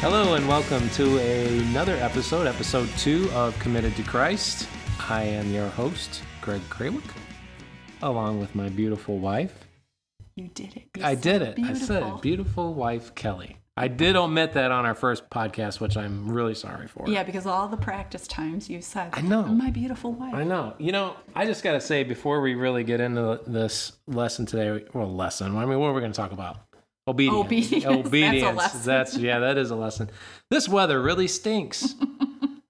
[0.00, 4.66] Hello and welcome to another episode, episode two of Committed to Christ.
[5.10, 7.04] I am your host, Greg Krawick,
[8.00, 9.66] along with my beautiful wife.
[10.36, 10.88] You did it.
[10.96, 11.58] You I said did it.
[11.58, 12.16] I said beautiful.
[12.16, 12.22] it.
[12.22, 13.58] Beautiful wife, Kelly.
[13.76, 17.04] I did omit that on our first podcast, which I'm really sorry for.
[17.06, 19.42] Yeah, because all the practice times you said, I know.
[19.42, 20.34] my beautiful wife.
[20.34, 20.76] I know.
[20.78, 24.86] You know, I just got to say before we really get into this lesson today,
[24.94, 25.54] well, lesson.
[25.58, 26.56] I mean, what are we going to talk about?
[27.08, 27.44] Obedience.
[27.44, 27.84] Obedience.
[27.84, 28.56] That's a Obedience.
[28.56, 28.80] lesson.
[28.84, 30.10] That's yeah, that is a lesson.
[30.50, 31.94] This weather really stinks.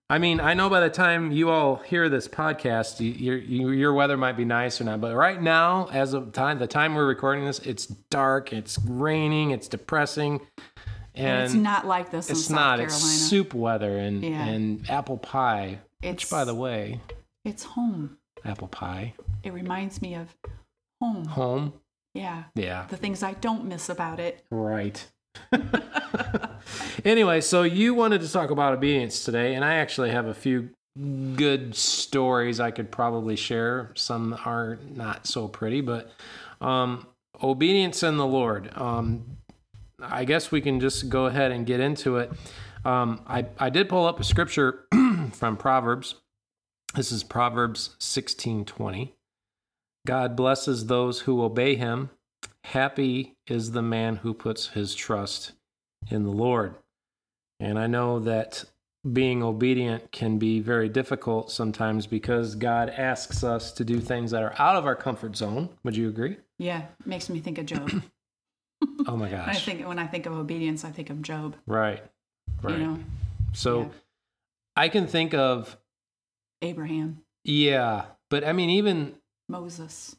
[0.09, 3.93] I mean, I know by the time you all hear this podcast, your you, your
[3.93, 7.07] weather might be nice or not, but right now, as of time, the time we're
[7.07, 10.41] recording this, it's dark, it's raining, it's depressing,
[11.15, 12.79] and, And it's not like this in it's South not.
[12.79, 12.85] Carolina.
[12.87, 14.47] It's soup weather and Yeah.
[14.47, 15.79] and apple pie.
[16.03, 17.01] Which, by the way,
[17.45, 18.17] It's home.
[18.45, 20.35] apple pie, It reminds me of
[21.01, 21.25] home.
[21.27, 21.73] home.
[22.15, 22.45] Yeah.
[22.55, 22.87] Yeah.
[22.89, 24.45] The things I don't miss about it.
[24.51, 25.05] Right.
[27.05, 30.71] anyway, so you wanted to talk about obedience today, and I actually have a few
[31.37, 33.93] good stories I could probably share.
[33.95, 36.11] Some are not so pretty, but
[36.61, 37.07] um,
[37.43, 38.71] obedience in the Lord.
[38.77, 39.37] Um,
[40.03, 42.33] I guess we can just go ahead and get into it.
[42.85, 44.87] Um, I, I did pull up a scripture
[45.33, 46.17] from Proverbs.
[46.95, 49.13] This is Proverbs 16:20.
[50.07, 52.11] God blesses those who obey him.
[52.65, 55.53] Happy is the man who puts his trust
[56.11, 56.75] in the Lord.
[57.59, 58.65] And I know that
[59.13, 64.43] being obedient can be very difficult sometimes because God asks us to do things that
[64.43, 65.71] are out of our comfort zone.
[65.85, 66.37] Would you agree?
[66.59, 66.83] Yeah.
[67.05, 67.91] Makes me think of Job.
[69.07, 71.57] Oh my when I think when I think of obedience, I think of Job.
[71.67, 72.03] Right.
[72.63, 72.79] Right.
[72.79, 72.99] You know,
[73.53, 73.89] so yeah.
[74.77, 75.77] I can think of,
[76.63, 79.15] Abraham, yeah, but I mean, even
[79.51, 80.17] Moses.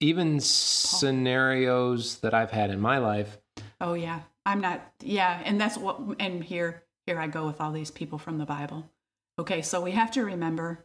[0.00, 3.38] even scenarios that I've had in my life,
[3.80, 4.20] Oh yeah.
[4.46, 8.18] I'm not yeah, and that's what and here here I go with all these people
[8.18, 8.90] from the Bible.
[9.38, 10.84] Okay, so we have to remember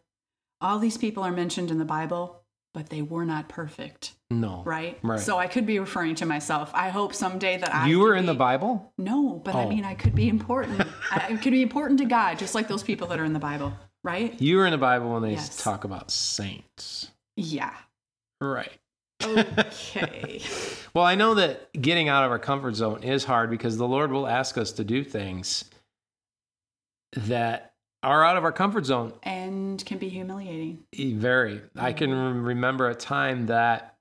[0.61, 2.41] all these people are mentioned in the Bible,
[2.73, 4.63] but they were not perfect, no.
[4.65, 4.97] right?
[5.03, 5.19] Right.
[5.19, 6.71] So I could be referring to myself.
[6.73, 8.91] I hope someday that I You were in the Bible?
[8.97, 9.69] No, but I Oh.
[9.69, 10.81] mean I could be important.
[11.11, 13.39] I, I could be important to God, just like those people that are in the
[13.39, 13.71] Bible,
[14.03, 14.39] right?
[14.41, 15.55] You were in the Bible when they Yes.
[15.63, 17.11] talk about saints.
[17.39, 17.73] Yeah.
[18.41, 18.71] Right.
[19.23, 20.41] Okay.
[20.95, 24.11] Well, I know that getting out of our comfort zone is hard because the Lord
[24.11, 25.65] will ask us to do things
[27.13, 29.13] that are out of our comfort zone.
[29.21, 30.79] and can be humiliating.
[30.97, 31.61] Very.
[31.77, 32.19] I can Mm-hmm.
[32.37, 33.97] rem- remember a time that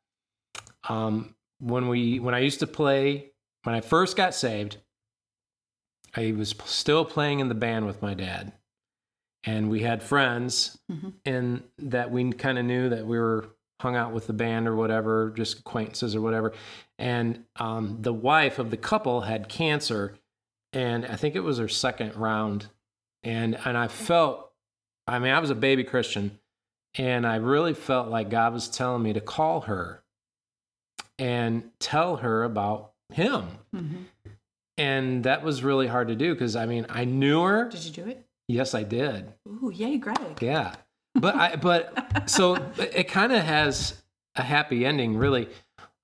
[0.88, 3.32] um, when we when I used to play
[3.64, 4.78] when I first got saved,
[6.16, 8.52] I was still playing in the band with my dad,
[9.44, 11.12] and we had friends, Mhm.
[11.24, 13.48] and that we kind of knew that we were
[13.80, 16.52] hung out with the band or whatever, just acquaintances or whatever.
[16.98, 20.16] And um, the wife of the couple had cancer,
[20.72, 22.66] and I think it was her second round,
[23.22, 24.50] and and I felt,
[25.06, 26.40] I mean, I was a baby Christian,
[26.96, 30.02] and I really felt like God was telling me to call her
[31.18, 34.04] and tell her about Him, Mhm.
[34.76, 37.68] and that was really hard to do because I mean, I knew her.
[37.68, 38.24] Did you do it?
[38.48, 39.32] Yes, I did.
[39.46, 40.18] Ooh, yay, Greg.
[40.40, 40.74] Yeah.
[41.14, 44.00] But I but so it kind of has
[44.36, 45.48] a happy ending really.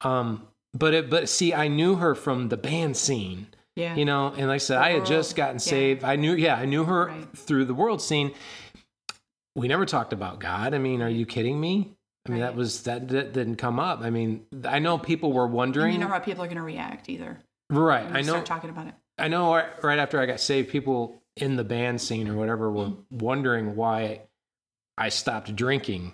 [0.03, 3.47] Um but it but see I knew her from the band scene,
[3.77, 3.95] Yeah.
[3.95, 5.59] you know, and like I said I had just gotten yeah.
[5.61, 6.05] saved.
[6.05, 7.37] I knew yeah, I knew her Right.
[7.37, 8.33] through the world scene.
[9.57, 10.75] We never talked about God.
[10.75, 11.93] I mean, are you kidding me?
[12.27, 14.01] I mean, that was that, that didn't come up.
[14.01, 15.93] I mean, I know people were and wondering.
[15.93, 17.39] you know how people are going to react either.
[17.71, 18.07] right.
[18.11, 18.95] I know Start talking about it.
[19.19, 22.71] I know right- right after I got saved, people in the band scene or whatever
[22.71, 24.23] were wondering why
[24.97, 26.13] I stopped drinking.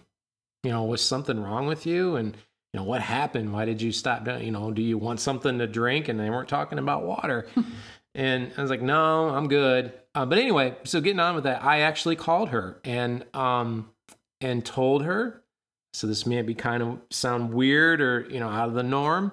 [0.63, 2.17] You know, was something wrong with you?
[2.17, 2.37] And,
[2.73, 3.53] you know, what happened?
[3.53, 4.27] Why did you stop?
[4.27, 6.09] You know, do you want something to drink?
[6.09, 7.47] And they weren't talking about water.
[8.15, 9.93] and I was like, no, I'm good.
[10.15, 13.91] Uh, but anyway, so getting on with that, I actually called her and, um,
[14.41, 15.43] and told her,
[15.93, 19.33] so this may be kind of sound weird or, you know, out of the norm,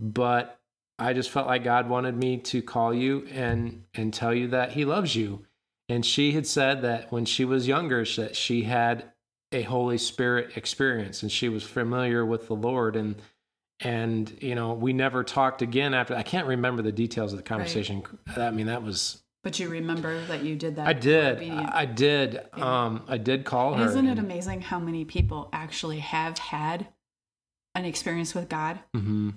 [0.00, 0.57] but
[0.98, 4.72] I just felt like God wanted me to call you and and tell you that
[4.72, 5.44] He loves you.
[5.88, 9.12] And she had said that when she was younger, that she had
[9.52, 12.96] a Holy Spirit experience and she was familiar with the Lord.
[12.96, 13.16] And
[13.80, 16.14] and you know, we never talked again after.
[16.16, 18.02] I can't remember the details of the conversation.
[18.36, 20.88] I mean, that was But you remember that you did that.
[20.88, 21.48] I did.
[21.48, 23.86] I did, um, I did call her.
[23.86, 26.88] Isn't it amazing how many people actually have had
[27.76, 28.80] an experience with God?
[28.94, 29.34] Mhm.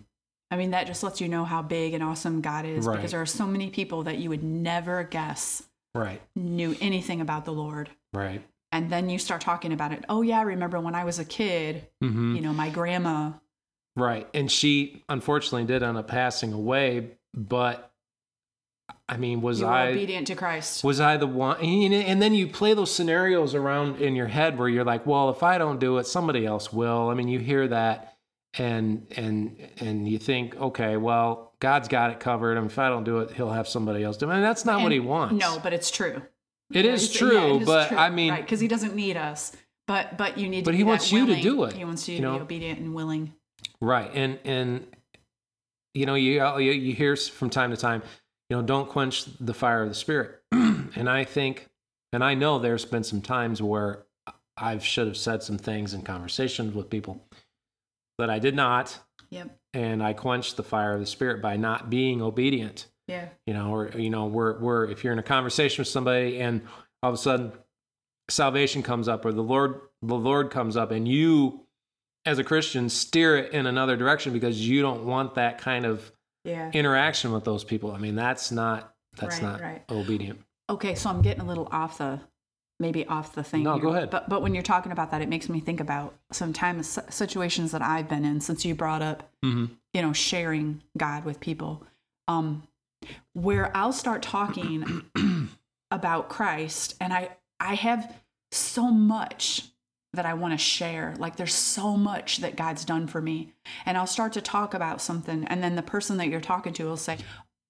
[0.52, 2.98] I mean, that just lets you know how big and awesome God is Right.
[2.98, 5.64] because there are so many people that you would never guess
[5.96, 7.90] Right, knew anything about the Lord.
[8.14, 8.42] right.
[8.74, 10.06] And then you start talking about it.
[10.08, 13.32] Oh, yeah, I remember when I was a kid, hmm you know, my grandma.
[13.98, 14.28] Right.
[14.34, 17.92] And she unfortunately did end up passing away, but
[19.10, 20.84] I mean, was I obedient to Christ.
[20.86, 21.60] was I the one?
[21.62, 25.44] And then you play those scenarios around in your head where you're like, well, if
[25.44, 27.10] I don't do it, somebody else will.
[27.10, 28.11] I mean, you hear that,
[28.58, 32.58] and and and you think, okay, well, God's got it covered.
[32.58, 34.36] And if I don't do it, He'll have somebody else do it.
[34.36, 35.36] And that's not what He wants.
[35.36, 36.22] No, but it's true.
[36.74, 37.34] it is It's- true.
[37.38, 38.42] yeah, it is but true, I mean, right?
[38.42, 39.54] Because he doesn't need us,
[39.88, 40.66] but but you need.
[40.66, 42.36] But he wants you to do it, He wants you, you to know?
[42.38, 43.34] be obedient and willing.
[43.80, 44.88] Right, and and
[45.94, 48.04] you know you you, you hear from time to time,
[48.50, 50.42] you know, don't quench the fire of the spirit.
[50.52, 51.70] and I think,
[52.14, 54.04] and I know there's been some times where
[54.58, 57.24] I should have said some things in conversations with people
[58.18, 58.98] that I did not,
[59.30, 59.58] Yep.
[59.74, 62.88] and I quenched the fire of the spirit by not being obedient.
[63.08, 63.30] Yeah.
[63.46, 66.62] You know, or you know, we're we're if you're in a conversation with somebody and
[67.04, 67.52] all of a sudden
[68.30, 71.66] salvation comes up or the Lord the Lord comes up and you
[72.26, 76.12] as a Christian steer it in another direction because you don't want that kind of
[76.44, 76.72] Yeah.
[76.74, 77.92] interaction with those people.
[77.92, 79.84] I mean, that's not that's Right, not right.
[79.90, 80.40] obedient.
[80.70, 82.22] Okay, so I'm getting a little off the,
[82.82, 83.64] maybe off the thing.
[83.64, 84.10] No, go ahead.
[84.10, 87.82] But but when you're talking about that, it makes me think about sometimes situations that
[87.82, 91.84] I've been in since you brought up, hmm you know, sharing God with people,
[92.30, 92.64] um,
[93.34, 95.04] where I'll start talking
[95.92, 98.16] about Christ, and I I have
[98.52, 99.68] so much
[100.14, 101.16] that I want to share.
[101.18, 103.54] Like there's so much that God's done for me,
[103.86, 106.86] and I'll start to talk about something, and then the person that you're talking to
[106.86, 107.18] will say,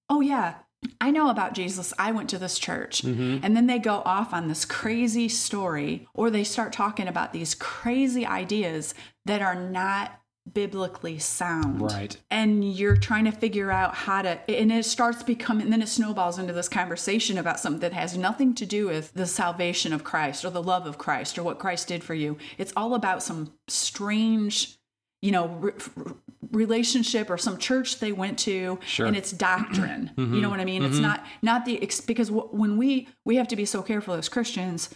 [0.10, 0.56] "Oh yeah."
[1.00, 1.94] I know about Jesus.
[2.00, 3.02] I went to this church.
[3.04, 3.40] Mm-hmm.
[3.44, 7.56] And then they go off on this crazy story, or they start talking about these
[7.56, 8.94] crazy ideas
[9.26, 10.20] that are not
[10.52, 12.18] biblically sound Right.
[12.32, 16.40] and you're trying to figure out how to and it starts becoming then it snowballs
[16.40, 20.44] into this conversation about something that has nothing to do with the salvation of Christ
[20.44, 23.54] or the love of Christ or what Christ did for you it's all about some
[23.68, 24.80] strange
[25.22, 26.16] you know re- r-
[26.52, 29.06] relationship or some church they went to Sure.
[29.08, 30.12] and it's doctrine.
[30.18, 30.84] You know what i mean?
[30.84, 34.14] It's not not the ex- because w- when we we have to be so careful
[34.14, 34.90] as christians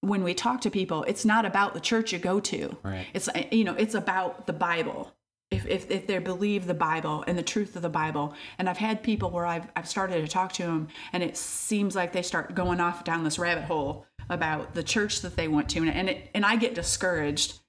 [0.00, 2.76] when we talk to people it's not about the church you go to.
[2.82, 3.06] Right.
[3.14, 5.12] it's uh, you know it's about the bible.
[5.52, 8.34] If, if, if they believe the bible and the truth of the bible.
[8.58, 11.94] And i've had people where I've, I've started to talk to them and it seems
[11.94, 15.68] like they start going off down this rabbit hole about the church that they went
[15.70, 15.78] to.
[15.78, 17.60] And, and it and i get discouraged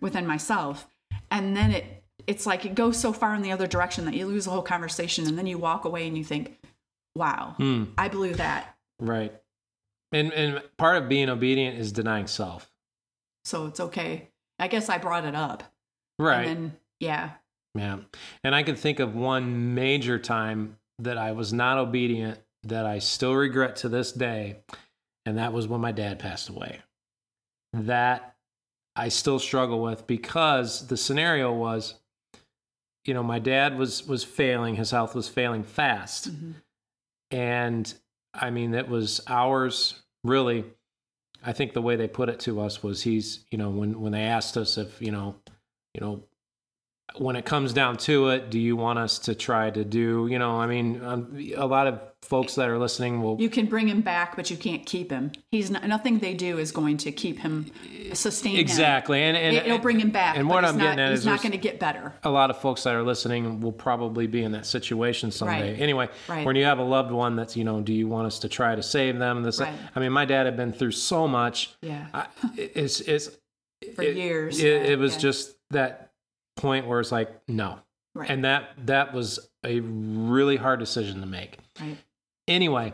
[0.00, 0.88] within myself.
[1.30, 1.99] And then it
[2.30, 4.62] it's like it goes so far in the other direction that you lose the whole
[4.62, 6.58] conversation and then you walk away and you think
[7.14, 7.84] wow Hmm.
[7.98, 9.32] i believe that Right.
[10.12, 12.70] And and part of being obedient is denying self.
[13.44, 14.28] so it's okay
[14.58, 15.62] i guess i brought it up
[16.18, 16.46] Right.
[16.46, 17.30] and then yeah
[17.74, 17.98] Yeah.
[18.44, 22.98] And I can think of one major time that I was not obedient that I
[22.98, 24.56] still regret to this day.
[25.24, 26.80] And that was when my dad passed away.
[27.72, 28.34] That
[28.96, 31.94] I still struggle with because the scenario was,
[33.04, 36.30] you know, my dad was was failing, his health was failing fast.
[36.30, 36.54] Mhm.
[37.30, 37.94] And
[38.34, 40.64] I mean, it was hours really.
[41.42, 44.12] I think the way they put it to us was he's, you know, when when
[44.12, 45.36] they asked us if, you know,
[45.94, 46.22] you know,
[47.16, 50.38] when it comes down to it, do you want us to try to do, you
[50.38, 53.88] know, I mean, um, a lot of folks that are listening will, You can bring
[53.88, 55.32] him back, but you can't keep him.
[55.50, 57.72] He's not, nothing they do is going to keep him
[58.12, 58.60] sustain him.
[58.60, 59.22] exactly.
[59.22, 60.36] And, and It, will bring him back.
[60.36, 62.12] And what I'm not, getting at he's is not going to get better.
[62.22, 65.72] a lot of folks that are listening will probably be in that situation someday.
[65.72, 65.80] Right.
[65.80, 66.44] Anyway, Right.
[66.46, 68.74] when you have a loved one that's, you know, do you want us to try
[68.74, 69.42] to save them?
[69.42, 69.74] This, Right.
[69.96, 71.74] I mean, my dad had been through so much.
[71.82, 72.26] Yeah, I,
[72.56, 73.30] it's, it's,
[73.96, 74.60] for it- years.
[74.60, 75.20] It, yeah, it was yeah.
[75.20, 76.09] just that
[76.60, 77.78] point where it's like, no.
[78.14, 78.28] right.
[78.30, 81.58] And that, that was a really hard decision to make.
[81.80, 81.96] right.
[82.48, 82.92] anyway,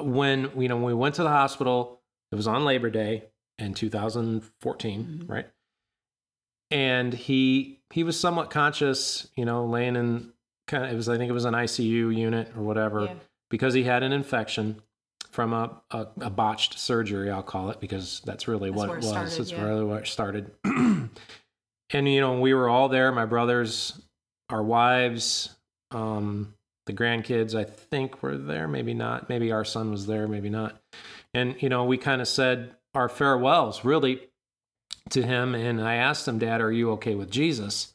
[0.00, 2.00] when you know when we went to the hospital,
[2.32, 3.24] it was on Labor Day
[3.58, 5.30] in 2014, Mhm.
[5.30, 5.46] right?
[6.70, 10.32] And he he was somewhat conscious, you know, laying in
[10.66, 13.14] kind of it was I think it was an ICU unit or whatever Yeah.
[13.50, 14.82] because he had an infection
[15.30, 18.96] from a, a, a botched surgery, I'll call it, because that's really That's what it
[18.96, 19.08] was.
[19.08, 19.64] started, That's yeah.
[19.64, 20.50] really where it started.
[21.94, 23.98] and you know, we were all there, my brothers,
[24.50, 25.54] our wives,
[25.92, 26.54] um,
[26.86, 29.28] the grandkids, I think were there, maybe not.
[29.28, 30.78] Maybe our son was there, maybe not.
[31.32, 34.28] And you know, we kind of said our farewells really
[35.10, 35.54] to him.
[35.54, 37.94] And I asked him, Dad, are you okay with Jesus?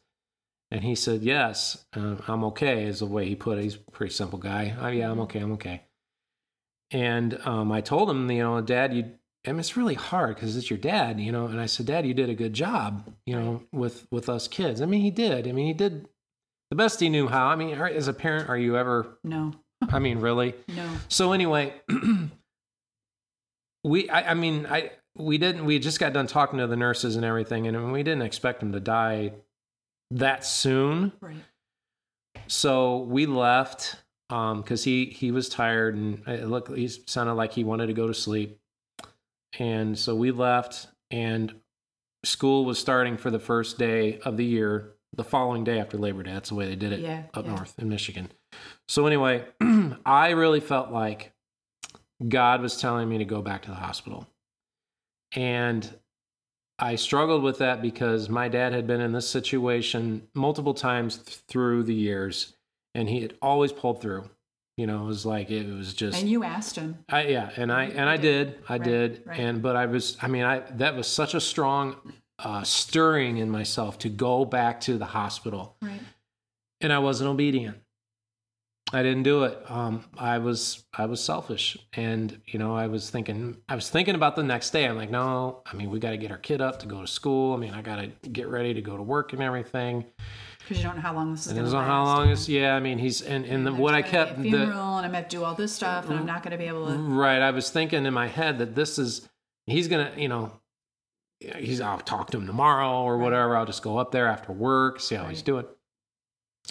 [0.72, 3.63] And he said, Yes, uh, I'm okay, is the way he put it.
[3.63, 4.75] He's a pretty simple guy.
[4.79, 5.82] Oh, yeah, I'm okay, I'm okay.
[6.91, 9.12] And um, I told him, you know, Dad, you,
[9.48, 11.46] I mean, it's really hard because it's your dad, you know.
[11.46, 14.81] And I said, Dad, you did a good job, you know, with with us kids.
[14.81, 15.48] I mean, he did.
[15.48, 16.08] I mean, he did
[16.69, 17.48] the best he knew how.
[17.48, 19.17] I mean, as a parent, are you ever?
[19.24, 19.53] No,
[19.89, 20.55] I mean, really?
[20.67, 20.89] no.
[21.08, 21.74] So anyway,
[23.84, 27.15] we I, I mean I we didn't we just got done talking to the nurses
[27.15, 29.34] and everything, and we didn't expect him to die
[30.12, 31.13] that soon.
[31.22, 31.38] Right.
[32.48, 33.96] So we left
[34.29, 37.93] um, because he he was tired and it looked he sounded like he wanted to
[37.93, 38.60] go to sleep.
[39.58, 41.56] And so we left, and
[42.24, 46.22] school was starting for the first day of the year, the following day after Labor
[46.24, 46.34] Day.
[46.34, 47.56] That's the way they did it Yeah, up yeah.
[47.56, 48.29] north in Michigan.
[48.88, 49.46] So anyway,
[50.06, 51.34] I really felt like
[52.27, 54.27] God was telling me to go back to the hospital.
[55.36, 55.89] And
[56.77, 61.38] I struggled with that because my dad had been in this situation multiple times th-
[61.48, 62.56] through the years
[62.96, 64.29] and he had always pulled through.
[64.79, 67.00] You know, it was like it was just And you asked him.
[67.09, 68.53] I, yeah, and I and I did.
[68.53, 69.39] did, I Right, did, right.
[69.39, 71.98] and but I was, I mean, I that was such a strong
[72.39, 76.00] uh, stirring in myself to go back to the hospital, Right.
[76.79, 77.77] and I wasn't obedient.
[78.93, 79.69] I didn't do it.
[79.69, 84.15] Um, I was I was selfish, and you know, I was thinking, I was thinking
[84.15, 84.86] about the next day.
[84.88, 87.07] I'm like, no, I mean, we got to get our kid up to go to
[87.07, 87.53] school.
[87.53, 90.05] I mean, I got to get ready to go to work and everything.
[90.69, 91.81] Because you don't know how long this is going to last.
[91.81, 92.75] on how long is yeah.
[92.75, 95.23] I mean, he's and and the, what I kept a the, funeral and I'm going
[95.23, 96.93] to do all this stuff and I'm not going to be able to.
[96.93, 97.41] Right.
[97.41, 99.27] I was thinking in my head that this is
[99.65, 100.51] he's gonna, you know,
[101.39, 103.23] he's I'll talk to him tomorrow or Right.
[103.23, 103.57] whatever.
[103.57, 105.65] I'll just go up there after work, see how he's doing.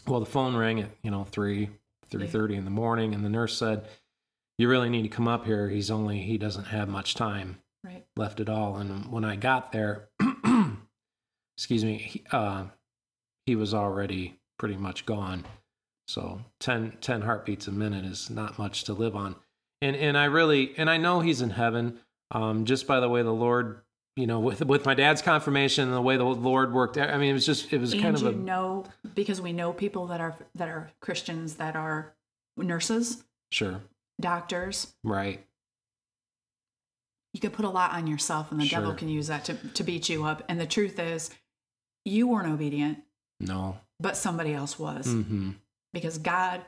[0.06, 1.68] Well, the phone rang at you know three
[2.08, 3.84] three thirty in the morning, and the nurse said,
[4.58, 5.68] "You really need to come up here.
[5.68, 8.04] He's only he doesn't have much time Right.
[8.16, 10.08] left at all." And when I got there,
[11.56, 12.66] excuse me, he, uh,
[13.48, 15.42] he was already pretty much gone.
[16.06, 19.36] So 10, 10 heartbeats a minute is not much to live on.
[19.80, 21.98] And and I really and I know he's in heaven,
[22.30, 23.80] um, just by the way the Lord,
[24.16, 26.98] you know, with with my dad's confirmation and the way the Lord worked.
[26.98, 29.54] I mean, it was just it was And kind of you a know, because we
[29.54, 32.12] know people that are that are Christians that are
[32.58, 33.80] nurses, sure,
[34.20, 34.94] doctors.
[35.04, 35.42] right,
[37.32, 39.84] You can put a lot on yourself, and the devil can use that to to
[39.84, 40.42] beat you up.
[40.48, 41.30] And the truth is,
[42.04, 42.98] you weren't obedient,
[43.40, 45.50] no, but somebody else was, hmm
[45.94, 46.62] because God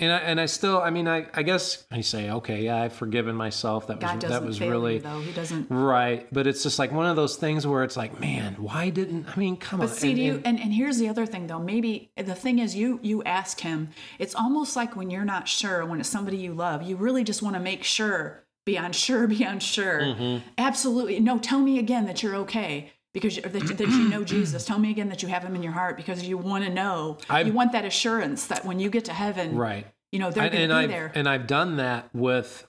[0.00, 2.92] and I and I still, I mean, I I guess I say, okay, yeah, I've
[2.92, 3.86] forgiven myself.
[3.86, 5.20] That God was that was really though.
[5.20, 5.70] He doesn't.
[5.70, 9.28] right, but it's just like one of those things where it's like, man, why didn't
[9.28, 11.24] I mean, come But on, see, and- do you, and- and, and here's the other
[11.26, 11.60] thing though.
[11.60, 13.90] Maybe the thing is, you you ask him.
[14.18, 17.40] It's almost like when you're not sure when it's somebody you love, you really just
[17.42, 20.00] want to make sure, beyond sure, beyond sure.
[20.00, 20.48] Mm-hmm.
[20.58, 21.38] Absolutely, no.
[21.38, 24.66] Tell me again that you're okay because you, that, you- that you know Jesus.
[24.66, 27.16] Tell me again that you have Him in your heart because you want to know.
[27.30, 29.86] I've- you want that assurance that when you get to heaven, right.
[30.12, 31.10] you know they're going to be I've, there.
[31.14, 32.66] And I've done that with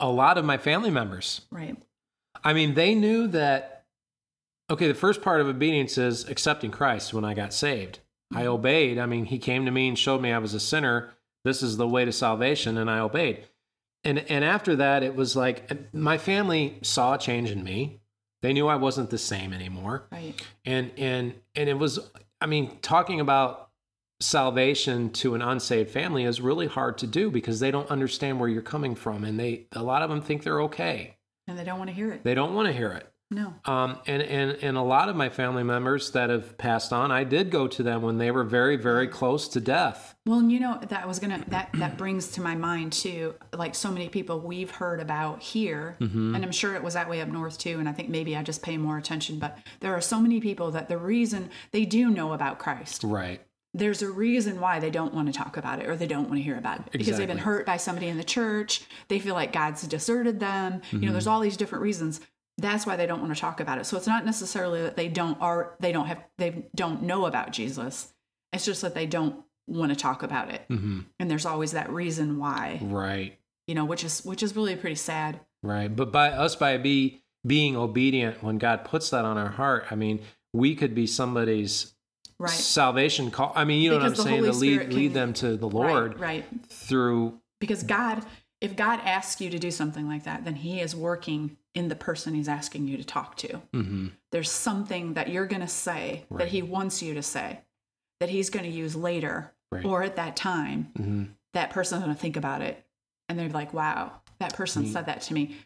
[0.00, 1.40] a lot of my family members.
[1.50, 1.76] right.
[2.44, 3.84] I mean, they knew that,
[4.70, 7.98] okay, the first part of obedience is accepting Christ when I got saved.
[8.32, 8.48] I Mm-hmm.
[8.48, 8.98] obeyed.
[8.98, 11.10] I mean, he came to me and showed me I was a sinner.
[11.44, 13.44] This is the way to salvation, and I obeyed.
[14.04, 18.00] And, and after that, it was like my family saw a change in me.
[18.40, 20.34] They knew I wasn't the same anymore Right.
[20.64, 21.98] and and and it was
[22.40, 23.70] i mean talking about
[24.20, 28.48] salvation to an unsaved family is really hard to do because they don't understand where
[28.48, 31.16] you're coming from and they a lot of them think they're okay
[31.46, 32.24] And they don't want to hear it.
[32.24, 33.54] they don't want to hear it No.
[33.66, 37.24] um, and, and and a lot of my family members that have passed on i
[37.24, 40.58] did go to them when they were very very close to death Well, and you
[40.60, 44.40] know that was gonna that that brings to my mind too, like so many people
[44.40, 46.34] we've heard about here, Mm-hmm.
[46.34, 47.78] and I'm sure it was that way up north too.
[47.78, 50.70] And I think maybe I just pay more attention, but there are so many people
[50.70, 53.40] that the reason they do know about Christ, right
[53.74, 56.36] there's a reason why they don't want to talk about it or they don't want
[56.36, 58.80] to hear about it because they've been hurt by somebody in the church.
[59.08, 60.80] They feel like God's deserted them.
[60.90, 61.32] You know, there's Mm-hmm.
[61.34, 62.20] all these different reasons.
[62.58, 63.86] That's why they don't want to talk about it.
[63.86, 67.52] So it's not necessarily that they don't are they don't have they don't know about
[67.52, 68.12] Jesus.
[68.52, 70.62] It's just that they don't want to talk about it.
[70.68, 74.76] hmm And there's always that reason why, right you know, which is which is really
[74.76, 75.40] pretty sad.
[75.62, 79.84] right but by us by be being obedient when god puts that on our heart
[79.90, 80.20] i mean
[80.52, 81.94] we could be somebody's
[82.40, 82.50] Right.
[82.50, 83.52] salvation call.
[83.56, 84.38] I mean, you know Because what I'm saying?
[84.44, 86.44] Holy To lead Spirit lead them to the Lord Right, right.
[86.68, 87.40] through.
[87.58, 88.24] Because God,
[88.60, 91.94] if God asks you to do something like that, then He is working in the
[91.96, 93.58] person He's asking you to talk to.
[93.72, 97.60] hmm There's something that you're going to say that He wants you to say
[98.20, 99.84] that He's going to use later Right.
[99.84, 100.90] or at that time.
[100.96, 102.84] hmm That person's going to think about it
[103.28, 104.92] and they're like, wow, that person Neat.
[104.92, 105.56] said that to me.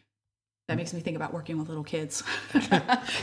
[0.69, 2.23] That makes me think about working with little kids.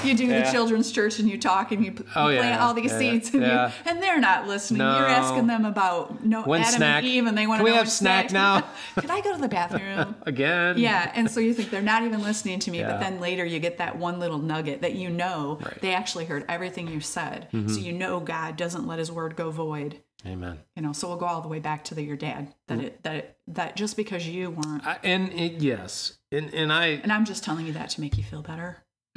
[0.05, 0.45] you do Yeah.
[0.45, 3.33] the children's church and you talk and you, Oh, plant yeah, all these yeah, seeds
[3.33, 3.49] and, you,
[3.87, 4.81] and they're not listening.
[4.81, 4.99] No.
[4.99, 6.99] You're asking them about no When Adam snack?
[6.99, 8.61] and Eve and they want Can to we have when snack now?
[8.99, 10.17] Can I go to the bathroom?
[10.27, 10.77] Again.
[10.79, 13.59] Yeah, and so you think they're not even listening to me, but then later you
[13.59, 15.71] get that one little nugget that you know Right.
[15.71, 15.79] Mm-hmm.
[15.81, 17.49] they actually heard everything you said.
[17.53, 20.01] So you know God doesn't let his word go void.
[20.27, 20.59] Amen.
[20.77, 22.53] You know, so we'll go all the way back to the, your dad.
[22.67, 22.87] That Mm-hmm.
[22.87, 26.87] it that it, that just because you weren't, I, and it, yes, and and I
[27.03, 28.79] and I'm just telling you that to make you feel better.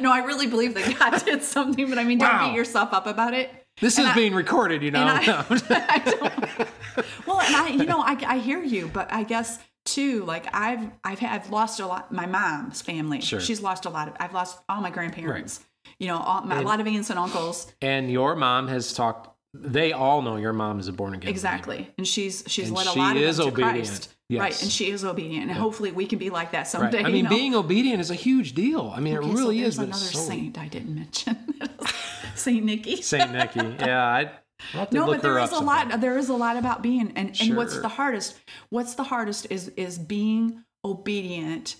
[0.00, 2.48] no, I really believe that God did something, but I mean, don't Wow.
[2.50, 3.50] beat yourself up about it.
[3.80, 5.04] This And is I- being recorded, you know.
[5.04, 5.44] I- No.
[5.70, 6.68] I don't,
[7.26, 10.90] well, and I, you know, I, I hear you, but I guess too, like I've,
[11.04, 12.12] I've I've lost a lot.
[12.12, 13.40] My mom's family, Sure.
[13.40, 14.14] she's lost a lot of.
[14.20, 15.64] I've lost all my grandparents.
[15.98, 17.72] You know, all, my, a lot of aunts and uncles.
[17.80, 19.30] and your mom has talked.
[19.54, 21.20] They all know your mom is a born again.
[21.20, 21.30] believer.
[21.30, 23.74] Exactly, and she's she's And led a she lot of them to obedient.
[23.88, 24.40] Christ, Yes.
[24.40, 24.62] right?
[24.62, 26.66] And she is obedient, and hopefully we can be like that Right.
[26.66, 27.00] someday.
[27.00, 27.28] I mean, you know?
[27.30, 28.92] being obedient is a huge deal.
[28.94, 29.78] I mean, Okay, it really so is.
[29.78, 31.36] another so saint I didn't mention,
[32.34, 33.00] Saint Nikki.
[33.00, 34.24] Saint Nikki, Yeah, I.
[34.70, 37.34] To no but there her is a lot there is a lot about being and
[37.40, 38.34] and what's the hardest
[38.70, 41.76] what's the hardest is is being obedient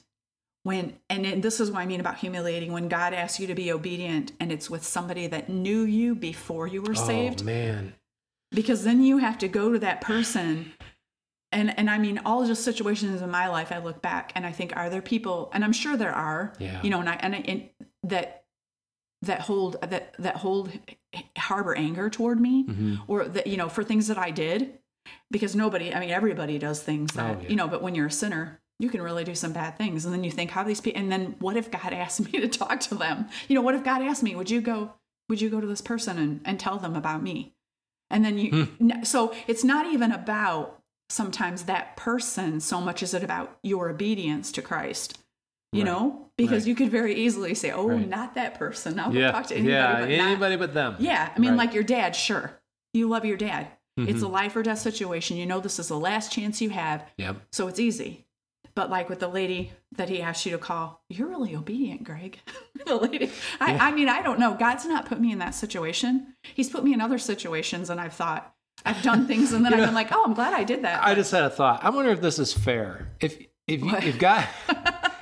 [0.69, 3.55] when and it- this is what i mean about humiliating when god asks you to
[3.55, 7.95] be obedient and it's with somebody that knew you before you were saved Oh man.
[8.51, 10.73] because then you have to go to that person
[11.53, 14.53] and and i mean all just situations in my life i look back and i
[14.53, 16.81] think are there people and i'm sure there are Yeah.
[16.83, 17.69] you know and i and, I, and
[18.05, 18.45] that
[19.23, 20.71] that hold that that hold
[21.37, 22.95] harbor anger toward me Mm-hmm.
[23.11, 24.79] or that you know for things that i did
[25.31, 27.49] because nobody i mean everybody does things that Oh, yeah.
[27.49, 30.15] you know but when you're a sinner you can really do some bad things and
[30.15, 32.81] then you think how these people and then what if god asked me to talk
[32.81, 34.93] to them you know what if god asked me would you go
[35.29, 37.55] would you go to this person and, and tell them about me
[38.11, 39.03] and then you Hmm.
[39.03, 40.81] so it's not even about
[41.11, 45.19] sometimes that person so much as it about your obedience to christ
[45.73, 45.91] you Right.
[45.91, 46.69] know because Right.
[46.69, 48.09] you could very easily say oh Right.
[48.09, 49.33] not that person i'll Yeah.
[49.33, 50.01] talk to anybody yeah.
[50.01, 50.97] but not anybody but them.
[50.99, 52.53] yeah, I mean, like your dad, sure.
[52.95, 53.67] You love your dad.
[53.99, 54.25] It's Mhm.
[54.25, 55.37] a life or death situation.
[55.37, 57.37] You know this is the last chance you have, Yep.
[57.53, 58.25] so it's easy.
[58.79, 62.39] But like with the lady that he asked you to call, you're really obedient, Greg.
[62.87, 63.29] the lady.
[63.61, 64.55] I, I mean, I don't know.
[64.55, 66.35] God's not put me in that situation.
[66.55, 68.55] He's put me in other situations, and I've thought
[68.87, 71.03] I've done things, and then I've been like, oh, I'm glad I did that.
[71.03, 71.85] I just had a thought.
[71.85, 73.11] I wonder if this is fair.
[73.19, 74.47] If if you, if God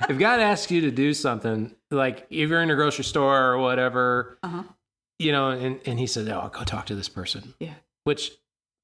[0.07, 3.57] if God asks you to do something, like if you're in a grocery store or
[3.57, 4.61] whatever, Uh-huh.
[5.17, 7.73] you know, and, and he said, "Oh, go talk to this person," yeah.
[8.03, 8.33] which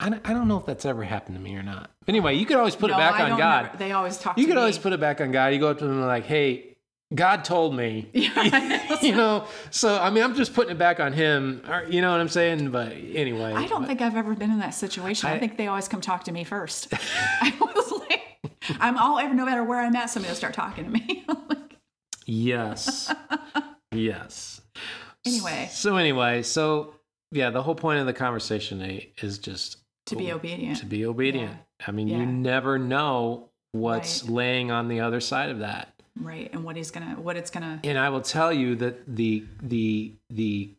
[0.03, 1.89] I don't, I don't know if that's ever happened to me or not.
[2.07, 3.63] Anyway, you could always put No, it back I on God.
[3.65, 4.37] never- they always talk.
[4.37, 4.59] you could me.
[4.59, 5.53] always put it back on God.
[5.53, 6.75] You go up to them and like, "Hey,
[7.15, 8.97] God told me." Yeah.
[9.01, 11.61] you know, so I mean, I'm just putting it back on him.
[11.89, 12.71] You know what I'm saying?
[12.71, 15.29] But anyway, I don't think I've ever been in that situation.
[15.29, 16.89] I, I- think they always come talk to me first.
[17.41, 18.21] I was like,
[18.81, 21.23] I'm all ever, no matter where I'm at, somebody will start talking to me.
[21.27, 21.77] Like,
[22.25, 23.13] Yes.
[23.93, 24.61] yes.
[25.25, 25.69] Anyway.
[25.71, 26.95] So anyway, so
[27.31, 28.81] yeah, the whole point of the conversation
[29.21, 30.77] is just to be obedient.
[30.79, 31.57] to be obedient.
[31.85, 34.31] I mean, you never know what's Right.
[34.31, 35.89] laying on the other side of that.
[36.15, 36.49] right.
[36.53, 40.13] And what he's gonna, what it's gonna, And I will tell you that the the
[40.29, 40.75] the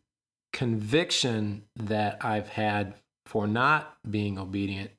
[0.53, 4.91] conviction that I've had for not being obedient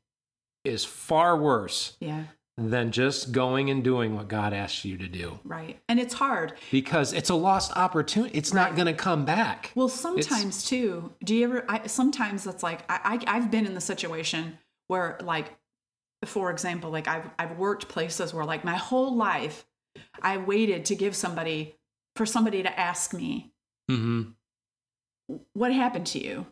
[0.64, 2.24] is far worse yeah,
[2.58, 5.78] than just going and doing what God asks you to do right.
[5.88, 6.54] And it's hard.
[6.70, 8.36] because it's a lost opportunity.
[8.38, 9.72] It's not going to come back.
[9.74, 11.12] Well, sometimes too.
[11.22, 11.64] Do you ever?
[11.68, 15.50] I, sometimes it's like I, I I've been in the situation where, like,
[16.24, 19.66] for example, like I've I've worked places where, like, my whole life,
[20.22, 21.76] I waited to give somebody
[22.16, 23.52] for somebody to ask me,
[23.90, 24.30] Mm-hmm.
[25.52, 26.46] what happened to you?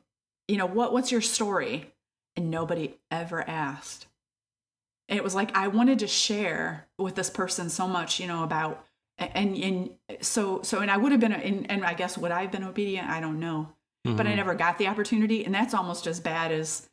[0.49, 1.93] You know, what what's your story?
[2.37, 4.07] And nobody ever asked.
[5.09, 8.43] And it was like I wanted to share with this person so much, you know,
[8.43, 8.85] about
[9.19, 9.91] and and
[10.21, 12.65] so so and I would have been and, and I guess would I have been
[12.65, 13.09] obedient?
[13.09, 13.69] I don't know.
[14.05, 14.37] But I Mhm.
[14.37, 16.91] never got the opportunity, and that's almost as bad as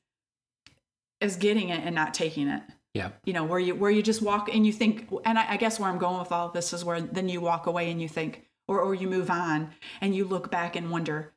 [1.20, 2.64] as getting it and not taking it.
[2.94, 3.12] Yeah.
[3.26, 5.80] You know, where you where you just walk and you think, and I, I guess
[5.80, 8.08] where I'm going with all of this is where then you walk away and you
[8.10, 9.72] think, or or you move on
[10.02, 11.34] and you look back and wonder,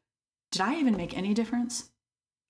[0.53, 1.91] did I even make any difference?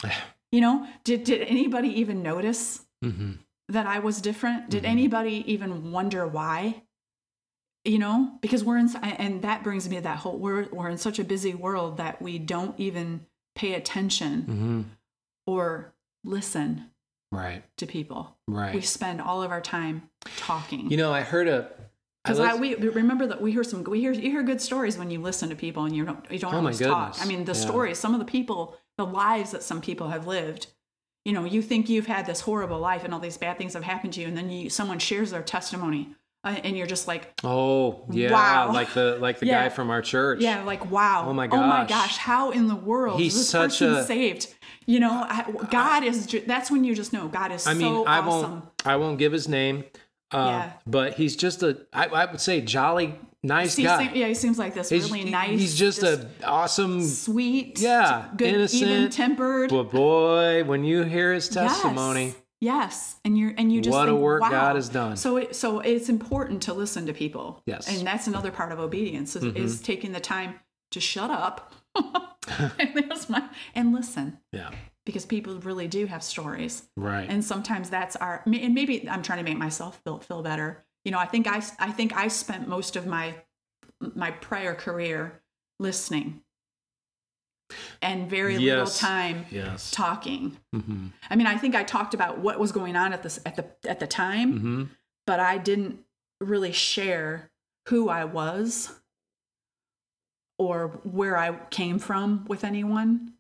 [0.53, 3.33] you know, did did anybody even notice Mm-hmm.
[3.69, 4.71] That I was different?
[4.71, 4.89] Did Mhm.
[4.89, 6.83] anybody even wonder why?
[7.85, 10.97] You know, because we're in, and that brings me to that whole we're we're in
[10.99, 14.83] such a busy world that we don't even pay attention Mm-hmm.
[15.47, 15.93] or
[16.25, 16.91] listen
[17.31, 17.63] Right.
[17.79, 18.37] to people.
[18.47, 18.75] Right.
[18.75, 20.91] We spend all of our time talking.
[20.91, 21.71] You know, I heard a,
[22.23, 24.97] Because I, lis- we remember that we hear some we hear you hear good stories
[24.97, 27.17] when you listen to people and you don't you don't Oh my always talk.
[27.21, 27.59] I mean the Yeah.
[27.69, 30.69] stories, some of the people, the lives that some people have lived.
[31.25, 33.83] You know, you think you've had this horrible life and all these bad things have
[33.85, 37.33] happened to you, and then you someone shares their testimony, uh, and you're just like,
[37.45, 38.73] oh yeah, Wow.
[38.73, 39.63] like the like the Yeah.
[39.65, 40.41] guy from our church.
[40.43, 42.17] yeah, like wow, Oh my gosh oh my gosh.
[42.19, 44.55] how in the world He's this such person a- saved?
[44.87, 46.27] You know, I, God is.
[46.27, 48.51] Ju- that's when you just know God is I mean, so I awesome.
[48.51, 49.85] won't I won't give his name.
[50.31, 50.73] Uh, Yeah.
[50.87, 54.11] But he's just a I, I would say jolly nice He guy.
[54.15, 55.51] yeah, he seems like this he's, really nice.
[55.61, 57.03] He's just a awesome.
[57.05, 59.71] sweet, Yeah, good, innocent, even tempered.
[59.71, 62.37] But boy, when you hear his testimony, Yes.
[62.61, 64.51] Yes, and you're and you just What a think, work wow.
[64.51, 65.17] God has done.
[65.17, 67.63] So it, so it's important to listen to people.
[67.67, 67.87] Yes.
[67.87, 67.99] Mm-hmm.
[67.99, 70.55] and that's another part of obedience is, is taking the time
[70.93, 71.73] to shut up
[72.79, 72.95] and
[73.29, 73.43] my
[73.75, 74.71] and listen Yeah.
[75.05, 77.29] because people really do have stories Right.
[77.29, 81.11] and sometimes that's our and maybe i'm trying to make myself feel, feel better you
[81.13, 83.35] know i think i i think i spent most of my
[84.15, 85.41] my prior career
[85.79, 86.41] listening
[88.03, 89.91] and very little time yes.
[89.91, 91.07] talking Mm-hmm.
[91.31, 93.67] i mean i think i talked about what was going on at this at the
[93.89, 94.83] at the time Mm-hmm.
[95.27, 96.01] but i didn't
[96.41, 97.51] really share
[97.89, 98.93] who i was
[100.59, 103.33] or where i came from with anyone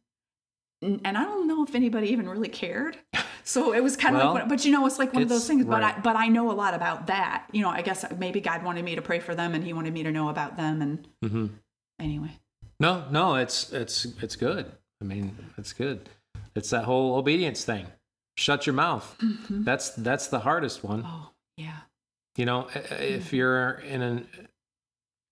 [0.83, 2.97] and i don't know if anybody even really cared
[3.45, 5.45] so it was kind Well, of like but you know it's like one of those
[5.45, 8.05] it's- things but i but i know a lot about that you know i guess
[8.19, 10.57] maybe god wanted me to pray for them and he wanted me to know about
[10.57, 11.47] them and Mm-hmm.
[12.01, 12.31] anyway
[12.81, 14.65] No, no, it's it's it's good.
[15.01, 16.09] I mean, it's good.
[16.57, 17.87] It's that whole obedience thing.
[18.37, 19.07] Shut your mouth.
[19.23, 19.65] Mhm.
[19.65, 21.05] That's that's the hardest one.
[21.07, 21.81] oh yeah
[22.37, 22.79] You know, i-
[23.19, 24.27] if you're in an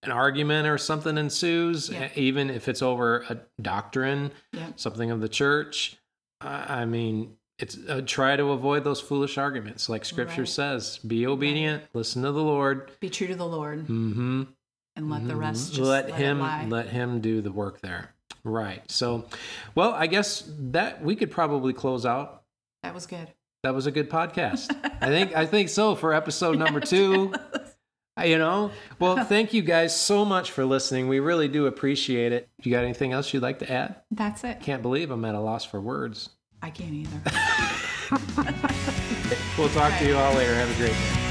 [0.04, 2.10] an argument or something ensues, Yeah.
[2.14, 5.96] even if it's over a doctrine, yeah something of the church,
[6.40, 9.88] I, I mean, it's uh, try to avoid those foolish arguments.
[9.88, 10.48] Like Scripture Right.
[10.48, 12.90] says, be obedient, listen to the Lord.
[13.00, 14.42] be true to the lord Mm-hmm.
[14.96, 18.14] and let the rest just let, let, him let him do the work there.
[18.44, 18.82] Right.
[18.90, 19.26] So,
[19.74, 22.42] well, I guess that we could probably close out.
[22.82, 23.28] that was good
[23.62, 24.74] That was a good podcast.
[25.00, 27.32] I think I think so for episode number two.
[28.22, 31.08] You know, well, thank you guys so much for listening.
[31.08, 32.48] We really do appreciate it.
[32.62, 33.96] You got anything else you'd like to add?
[34.10, 36.28] that's it Can't believe I'm at a loss for words.
[36.62, 37.20] I can't either
[39.56, 40.54] We'll talk to you all later.
[40.54, 41.21] Have a great day.